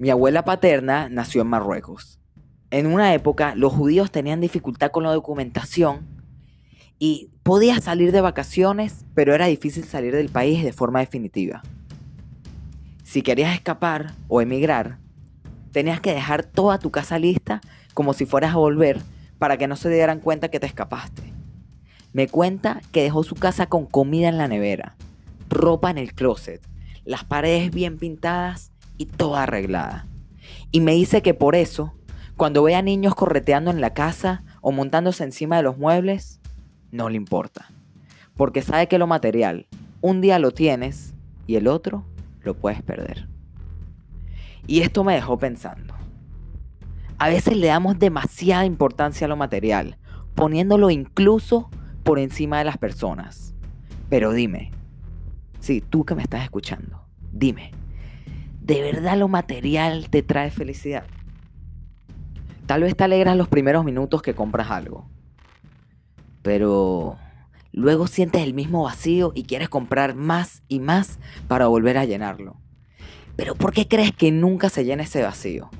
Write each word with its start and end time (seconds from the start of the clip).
Mi 0.00 0.08
abuela 0.08 0.46
paterna 0.46 1.10
nació 1.10 1.42
en 1.42 1.48
Marruecos. 1.48 2.18
En 2.70 2.86
una 2.86 3.12
época 3.12 3.54
los 3.54 3.74
judíos 3.74 4.10
tenían 4.10 4.40
dificultad 4.40 4.92
con 4.92 5.02
la 5.02 5.12
documentación 5.12 6.06
y 6.98 7.28
podías 7.42 7.84
salir 7.84 8.10
de 8.10 8.22
vacaciones, 8.22 9.04
pero 9.12 9.34
era 9.34 9.44
difícil 9.44 9.84
salir 9.84 10.14
del 10.16 10.30
país 10.30 10.64
de 10.64 10.72
forma 10.72 11.00
definitiva. 11.00 11.60
Si 13.04 13.20
querías 13.20 13.54
escapar 13.54 14.14
o 14.28 14.40
emigrar, 14.40 14.96
tenías 15.70 16.00
que 16.00 16.14
dejar 16.14 16.44
toda 16.44 16.78
tu 16.78 16.90
casa 16.90 17.18
lista 17.18 17.60
como 17.92 18.14
si 18.14 18.24
fueras 18.24 18.54
a 18.54 18.56
volver 18.56 19.02
para 19.38 19.58
que 19.58 19.68
no 19.68 19.76
se 19.76 19.90
dieran 19.90 20.20
cuenta 20.20 20.48
que 20.48 20.60
te 20.60 20.66
escapaste. 20.66 21.34
Me 22.14 22.26
cuenta 22.26 22.80
que 22.90 23.02
dejó 23.02 23.22
su 23.22 23.34
casa 23.34 23.66
con 23.66 23.84
comida 23.84 24.30
en 24.30 24.38
la 24.38 24.48
nevera, 24.48 24.96
ropa 25.50 25.90
en 25.90 25.98
el 25.98 26.14
closet, 26.14 26.66
las 27.04 27.22
paredes 27.24 27.70
bien 27.70 27.98
pintadas 27.98 28.69
y 29.00 29.06
toda 29.06 29.44
arreglada. 29.44 30.06
Y 30.70 30.80
me 30.80 30.92
dice 30.92 31.22
que 31.22 31.32
por 31.32 31.56
eso, 31.56 31.94
cuando 32.36 32.62
ve 32.62 32.74
a 32.74 32.82
niños 32.82 33.14
correteando 33.14 33.70
en 33.70 33.80
la 33.80 33.94
casa 33.94 34.44
o 34.60 34.72
montándose 34.72 35.24
encima 35.24 35.56
de 35.56 35.62
los 35.62 35.78
muebles, 35.78 36.38
no 36.90 37.08
le 37.08 37.16
importa. 37.16 37.70
Porque 38.36 38.60
sabe 38.60 38.88
que 38.88 38.98
lo 38.98 39.06
material, 39.06 39.66
un 40.02 40.20
día 40.20 40.38
lo 40.38 40.50
tienes 40.50 41.14
y 41.46 41.56
el 41.56 41.66
otro 41.66 42.04
lo 42.42 42.52
puedes 42.52 42.82
perder. 42.82 43.26
Y 44.66 44.82
esto 44.82 45.02
me 45.02 45.14
dejó 45.14 45.38
pensando. 45.38 45.94
A 47.16 47.30
veces 47.30 47.56
le 47.56 47.68
damos 47.68 47.98
demasiada 47.98 48.66
importancia 48.66 49.24
a 49.24 49.28
lo 49.28 49.36
material, 49.36 49.96
poniéndolo 50.34 50.90
incluso 50.90 51.70
por 52.02 52.18
encima 52.18 52.58
de 52.58 52.64
las 52.64 52.76
personas. 52.76 53.54
Pero 54.10 54.34
dime, 54.34 54.72
sí, 55.58 55.80
tú 55.80 56.04
que 56.04 56.14
me 56.14 56.22
estás 56.22 56.44
escuchando, 56.44 57.06
dime, 57.32 57.72
¿de 58.60 58.82
verdad 58.82 59.16
lo 59.16 59.28
material 59.28 60.08
te 60.10 60.22
trae 60.22 60.50
felicidad? 60.50 61.04
Tal 62.66 62.82
vez 62.82 62.96
te 62.96 63.04
alegras 63.04 63.36
los 63.36 63.48
primeros 63.48 63.84
minutos 63.84 64.22
que 64.22 64.34
compras 64.34 64.70
algo, 64.70 65.08
pero 66.42 67.16
luego 67.72 68.06
sientes 68.06 68.42
el 68.42 68.54
mismo 68.54 68.84
vacío 68.84 69.32
y 69.34 69.44
quieres 69.44 69.68
comprar 69.68 70.14
más 70.14 70.62
y 70.68 70.80
más 70.80 71.18
para 71.48 71.66
volver 71.66 71.98
a 71.98 72.04
llenarlo. 72.04 72.56
Pero 73.36 73.54
¿por 73.54 73.72
qué 73.72 73.88
crees 73.88 74.12
que 74.12 74.30
nunca 74.30 74.68
se 74.68 74.84
llena 74.84 75.02
ese 75.02 75.22
vacío? 75.22 75.70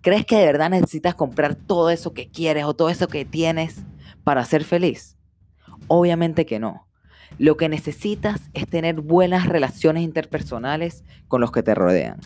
¿Crees 0.00 0.24
que 0.24 0.36
de 0.36 0.46
verdad 0.46 0.70
necesitas 0.70 1.14
comprar 1.14 1.54
todo 1.56 1.90
eso 1.90 2.14
que 2.14 2.28
quieres 2.28 2.64
o 2.64 2.74
todo 2.74 2.88
eso 2.88 3.08
que 3.08 3.24
tienes 3.24 3.84
para 4.22 4.44
ser 4.44 4.62
feliz? 4.64 5.16
Obviamente 5.88 6.46
que 6.46 6.58
no. 6.58 6.87
Lo 7.38 7.56
que 7.56 7.68
necesitas 7.68 8.50
es 8.52 8.66
tener 8.66 9.00
buenas 9.00 9.46
relaciones 9.46 10.02
interpersonales 10.02 11.04
con 11.28 11.40
los 11.40 11.52
que 11.52 11.62
te 11.62 11.74
rodean. 11.74 12.18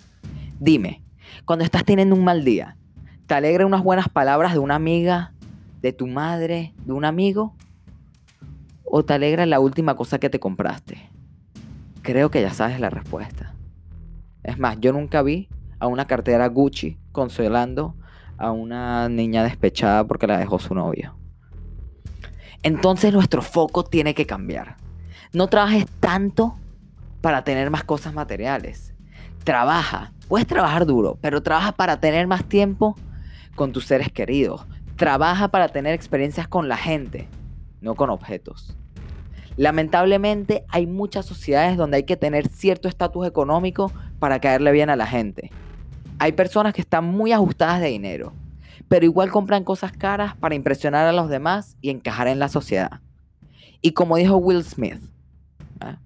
Dime, 0.58 1.02
cuando 1.44 1.64
estás 1.64 1.84
teniendo 1.84 2.14
un 2.14 2.24
mal 2.24 2.44
día, 2.44 2.76
¿te 3.26 3.34
alegra 3.34 3.66
unas 3.66 3.82
buenas 3.82 4.08
palabras 4.08 4.54
de 4.54 4.58
una 4.58 4.74
amiga, 4.74 5.34
de 5.82 5.92
tu 5.92 6.06
madre, 6.06 6.72
de 6.86 6.92
un 6.92 7.04
amigo? 7.04 7.54
¿O 8.84 9.04
te 9.04 9.12
alegra 9.12 9.44
la 9.44 9.60
última 9.60 9.96
cosa 9.96 10.18
que 10.18 10.30
te 10.30 10.40
compraste? 10.40 11.10
Creo 12.00 12.30
que 12.30 12.40
ya 12.40 12.54
sabes 12.54 12.80
la 12.80 12.88
respuesta. 12.88 13.54
Es 14.42 14.58
más, 14.58 14.78
yo 14.80 14.92
nunca 14.92 15.22
vi 15.22 15.48
a 15.78 15.88
una 15.88 16.06
cartera 16.06 16.46
Gucci 16.46 16.96
consolando 17.12 17.96
a 18.38 18.50
una 18.50 19.08
niña 19.08 19.44
despechada 19.44 20.06
porque 20.06 20.26
la 20.26 20.38
dejó 20.38 20.58
su 20.58 20.74
novio. 20.74 21.16
Entonces 22.62 23.12
nuestro 23.12 23.42
foco 23.42 23.84
tiene 23.84 24.14
que 24.14 24.26
cambiar. 24.26 24.76
No 25.32 25.48
trabajes 25.48 25.86
tanto 26.00 26.56
para 27.20 27.44
tener 27.44 27.70
más 27.70 27.84
cosas 27.84 28.12
materiales. 28.12 28.94
Trabaja. 29.44 30.12
Puedes 30.28 30.46
trabajar 30.46 30.86
duro, 30.86 31.18
pero 31.20 31.42
trabaja 31.42 31.72
para 31.72 32.00
tener 32.00 32.26
más 32.26 32.44
tiempo 32.44 32.96
con 33.54 33.72
tus 33.72 33.86
seres 33.86 34.10
queridos. 34.12 34.66
Trabaja 34.96 35.48
para 35.48 35.68
tener 35.68 35.94
experiencias 35.94 36.48
con 36.48 36.68
la 36.68 36.76
gente, 36.76 37.28
no 37.80 37.94
con 37.94 38.10
objetos. 38.10 38.76
Lamentablemente 39.56 40.64
hay 40.68 40.86
muchas 40.86 41.26
sociedades 41.26 41.76
donde 41.76 41.98
hay 41.98 42.04
que 42.04 42.16
tener 42.16 42.48
cierto 42.48 42.88
estatus 42.88 43.26
económico 43.26 43.92
para 44.18 44.40
caerle 44.40 44.72
bien 44.72 44.90
a 44.90 44.96
la 44.96 45.06
gente. 45.06 45.50
Hay 46.18 46.32
personas 46.32 46.72
que 46.72 46.80
están 46.80 47.04
muy 47.04 47.32
ajustadas 47.32 47.80
de 47.80 47.88
dinero, 47.88 48.32
pero 48.88 49.04
igual 49.04 49.30
compran 49.30 49.64
cosas 49.64 49.92
caras 49.92 50.36
para 50.36 50.54
impresionar 50.54 51.06
a 51.06 51.12
los 51.12 51.28
demás 51.28 51.76
y 51.80 51.90
encajar 51.90 52.28
en 52.28 52.38
la 52.38 52.48
sociedad. 52.48 53.00
Y 53.82 53.92
como 53.92 54.16
dijo 54.16 54.36
Will 54.36 54.62
Smith, 54.62 55.00
¿eh? 55.84 55.96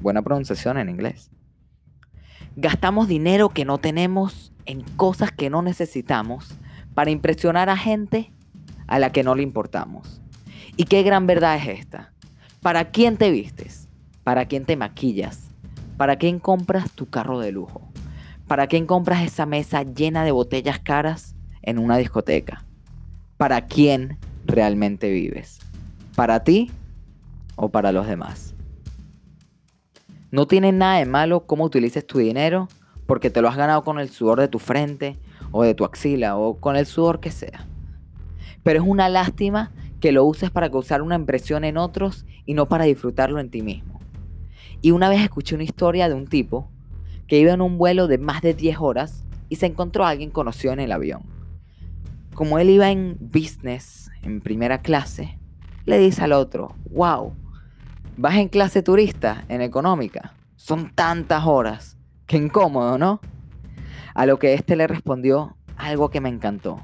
buena 0.00 0.22
pronunciación 0.22 0.78
en 0.78 0.88
inglés, 0.88 1.30
gastamos 2.56 3.08
dinero 3.08 3.50
que 3.50 3.66
no 3.66 3.76
tenemos 3.76 4.52
en 4.64 4.80
cosas 4.96 5.32
que 5.32 5.50
no 5.50 5.60
necesitamos 5.60 6.56
para 6.94 7.10
impresionar 7.10 7.68
a 7.68 7.76
gente 7.76 8.32
a 8.86 8.98
la 8.98 9.12
que 9.12 9.22
no 9.22 9.34
le 9.34 9.42
importamos. 9.42 10.22
¿Y 10.78 10.84
qué 10.84 11.02
gran 11.02 11.26
verdad 11.26 11.56
es 11.56 11.80
esta? 11.80 12.14
¿Para 12.62 12.90
quién 12.90 13.18
te 13.18 13.30
vistes? 13.30 13.86
¿Para 14.24 14.46
quién 14.46 14.64
te 14.64 14.76
maquillas? 14.76 15.50
¿Para 15.98 16.16
quién 16.16 16.38
compras 16.38 16.90
tu 16.92 17.06
carro 17.10 17.38
de 17.38 17.52
lujo? 17.52 17.82
¿Para 18.46 18.66
quién 18.66 18.86
compras 18.86 19.22
esa 19.22 19.44
mesa 19.44 19.82
llena 19.82 20.24
de 20.24 20.30
botellas 20.30 20.78
caras 20.78 21.34
en 21.60 21.78
una 21.78 21.98
discoteca? 21.98 22.64
¿Para 23.36 23.66
quién 23.66 24.18
realmente 24.46 25.10
vives? 25.10 25.58
¿Para 26.14 26.42
ti 26.42 26.70
o 27.56 27.70
para 27.70 27.92
los 27.92 28.06
demás? 28.06 28.54
No 30.30 30.46
tiene 30.46 30.72
nada 30.72 30.98
de 30.98 31.06
malo 31.06 31.46
cómo 31.46 31.64
utilices 31.64 32.06
tu 32.06 32.18
dinero 32.18 32.68
porque 33.06 33.30
te 33.30 33.40
lo 33.40 33.48
has 33.48 33.56
ganado 33.56 33.82
con 33.82 33.98
el 33.98 34.10
sudor 34.10 34.40
de 34.40 34.48
tu 34.48 34.58
frente 34.58 35.18
o 35.50 35.62
de 35.62 35.74
tu 35.74 35.84
axila 35.84 36.36
o 36.36 36.60
con 36.60 36.76
el 36.76 36.86
sudor 36.86 37.20
que 37.20 37.30
sea. 37.30 37.66
Pero 38.62 38.80
es 38.80 38.86
una 38.86 39.08
lástima 39.08 39.72
que 40.00 40.12
lo 40.12 40.24
uses 40.24 40.50
para 40.50 40.70
causar 40.70 41.02
una 41.02 41.14
impresión 41.14 41.64
en 41.64 41.76
otros 41.76 42.26
y 42.44 42.54
no 42.54 42.66
para 42.66 42.84
disfrutarlo 42.84 43.38
en 43.40 43.50
ti 43.50 43.62
mismo. 43.62 44.00
Y 44.82 44.90
una 44.90 45.08
vez 45.08 45.22
escuché 45.22 45.54
una 45.54 45.64
historia 45.64 46.08
de 46.08 46.14
un 46.14 46.26
tipo 46.26 46.70
que 47.26 47.38
iba 47.38 47.52
en 47.52 47.60
un 47.60 47.78
vuelo 47.78 48.06
de 48.08 48.18
más 48.18 48.42
de 48.42 48.54
10 48.54 48.78
horas 48.80 49.24
y 49.48 49.56
se 49.56 49.66
encontró 49.66 50.04
a 50.04 50.10
alguien 50.10 50.30
conocido 50.30 50.72
en 50.72 50.80
el 50.80 50.92
avión. 50.92 51.22
Como 52.34 52.58
él 52.58 52.70
iba 52.70 52.90
en 52.90 53.16
business, 53.20 54.10
en 54.22 54.40
primera 54.40 54.82
clase, 54.82 55.38
le 55.86 55.98
dice 55.98 56.22
al 56.22 56.32
otro, 56.32 56.74
wow, 56.90 57.32
vas 58.16 58.36
en 58.36 58.48
clase 58.48 58.82
turista, 58.82 59.44
en 59.48 59.60
económica. 59.60 60.34
Son 60.56 60.90
tantas 60.90 61.44
horas. 61.44 61.96
Qué 62.26 62.36
incómodo, 62.36 62.98
¿no? 62.98 63.20
A 64.14 64.26
lo 64.26 64.38
que 64.38 64.54
éste 64.54 64.76
le 64.76 64.86
respondió 64.86 65.56
algo 65.76 66.10
que 66.10 66.20
me 66.20 66.28
encantó. 66.28 66.80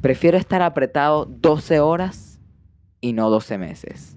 Prefiero 0.00 0.38
estar 0.38 0.62
apretado 0.62 1.26
12 1.26 1.80
horas 1.80 2.40
y 3.00 3.12
no 3.12 3.30
12 3.30 3.58
meses. 3.58 4.16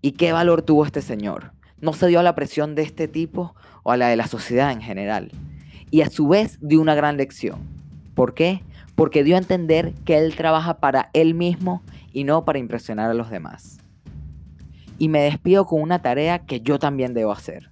¿Y 0.00 0.12
qué 0.12 0.32
valor 0.32 0.62
tuvo 0.62 0.84
este 0.84 1.00
señor? 1.02 1.52
No 1.80 1.92
se 1.92 2.06
dio 2.06 2.20
a 2.20 2.22
la 2.22 2.34
presión 2.34 2.74
de 2.74 2.82
este 2.82 3.08
tipo 3.08 3.54
o 3.82 3.92
a 3.92 3.96
la 3.96 4.08
de 4.08 4.16
la 4.16 4.26
sociedad 4.26 4.70
en 4.70 4.82
general. 4.82 5.32
Y 5.90 6.02
a 6.02 6.10
su 6.10 6.28
vez 6.28 6.58
dio 6.60 6.80
una 6.80 6.94
gran 6.94 7.16
lección. 7.16 7.60
¿Por 8.14 8.34
qué? 8.34 8.62
Porque 8.94 9.24
dio 9.24 9.34
a 9.36 9.38
entender 9.38 9.94
que 10.04 10.18
él 10.18 10.36
trabaja 10.36 10.78
para 10.78 11.10
él 11.14 11.34
mismo 11.34 11.82
y 12.12 12.24
no 12.24 12.44
para 12.44 12.58
impresionar 12.58 13.10
a 13.10 13.14
los 13.14 13.30
demás. 13.30 13.83
Y 14.98 15.08
me 15.08 15.20
despido 15.22 15.66
con 15.66 15.80
una 15.80 16.00
tarea 16.02 16.40
que 16.40 16.60
yo 16.60 16.78
también 16.78 17.14
debo 17.14 17.32
hacer. 17.32 17.70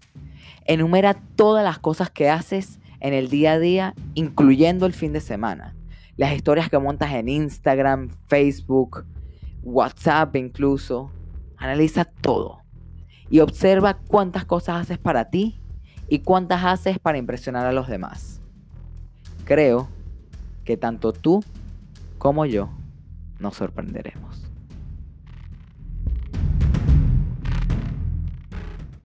Enumera 0.65 1.15
todas 1.37 1.65
las 1.65 1.79
cosas 1.79 2.11
que 2.11 2.31
haces 2.31 2.79
en 3.01 3.15
el 3.15 3.29
día 3.29 3.53
a 3.53 3.59
día, 3.59 3.95
incluyendo 4.15 4.87
el 4.87 4.93
fin 4.93 5.13
de 5.13 5.21
semana 5.21 5.75
las 6.17 6.35
historias 6.35 6.69
que 6.69 6.79
montas 6.79 7.11
en 7.13 7.29
Instagram, 7.29 8.11
Facebook, 8.27 9.05
WhatsApp 9.63 10.37
incluso. 10.37 11.11
Analiza 11.57 12.05
todo 12.05 12.61
y 13.31 13.41
observa 13.41 13.95
cuántas 13.95 14.45
cosas 14.45 14.83
haces 14.83 14.99
para 14.99 15.31
ti 15.31 15.61
y 16.09 16.21
cuántas 16.21 16.65
haces 16.65 16.99
para 16.99 17.19
impresionar 17.19 17.67
a 17.67 17.73
los 17.73 17.89
demás. 17.89 18.41
Creo 19.45 19.89
que 20.65 20.77
tanto 20.77 21.13
tú 21.13 21.43
como 22.19 22.47
yo 22.47 22.71
nos 23.39 23.57
sorprenderemos. 23.57 24.52